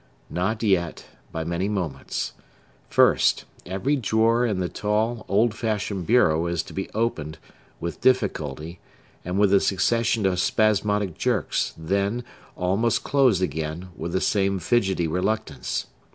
Not 0.31 0.63
yet, 0.63 1.05
by 1.31 1.43
many 1.43 1.69
moments. 1.69 2.33
First, 2.89 3.45
every 3.67 3.95
drawer 3.95 4.47
in 4.47 4.57
the 4.59 4.67
tall, 4.67 5.27
old 5.29 5.53
fashioned 5.53 6.07
bureau 6.07 6.47
is 6.47 6.63
to 6.63 6.73
be 6.73 6.89
opened, 6.95 7.37
with 7.79 8.01
difficulty, 8.01 8.79
and 9.23 9.37
with 9.37 9.53
a 9.53 9.59
succession 9.59 10.25
of 10.25 10.39
spasmodic 10.39 11.19
jerks 11.19 11.75
then, 11.77 12.23
all 12.55 12.77
must 12.77 13.03
close 13.03 13.41
again, 13.41 13.89
with 13.95 14.11
the 14.13 14.21
same 14.21 14.57
fidgety 14.57 15.07
reluctance. 15.07 15.85